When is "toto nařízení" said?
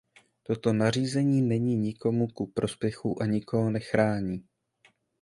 0.43-1.41